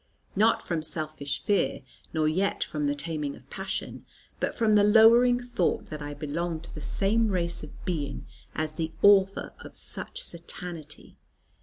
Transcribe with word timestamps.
Not 0.35 0.63
from 0.63 0.81
selfish 0.81 1.43
fear, 1.43 1.81
nor 2.11 2.27
yet 2.27 2.63
from 2.63 2.87
the 2.87 2.95
taming 2.95 3.35
of 3.35 3.47
passion, 3.51 4.03
but 4.39 4.55
from 4.55 4.73
the 4.73 4.83
lowering 4.83 5.39
thought 5.39 5.91
that 5.91 6.01
I 6.01 6.15
belonged 6.15 6.63
to 6.63 6.73
the 6.73 6.81
same 6.81 7.27
race 7.27 7.61
of 7.61 7.85
being 7.85 8.25
as 8.55 8.73
the 8.73 8.91
author 9.03 9.53
of 9.59 9.75
such 9.75 10.23
Satanity. 10.23 11.17